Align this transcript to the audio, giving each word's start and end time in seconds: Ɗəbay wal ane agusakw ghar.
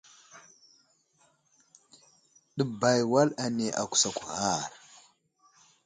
Ɗəbay 2.55 2.99
wal 3.11 3.29
ane 3.43 3.65
agusakw 3.81 4.17
ghar. 4.35 4.69